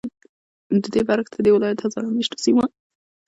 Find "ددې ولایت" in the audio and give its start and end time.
1.35-1.79